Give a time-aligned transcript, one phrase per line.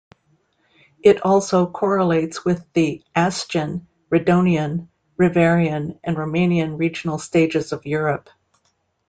[1.03, 8.27] It also correlates with the Astian, Redonian, Reuverian and Romanian regional stages of Europe.